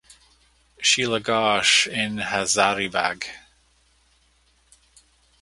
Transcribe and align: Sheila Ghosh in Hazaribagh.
Sheila 0.79 1.19
Ghosh 1.21 1.85
in 1.85 2.17
Hazaribagh. 2.17 3.23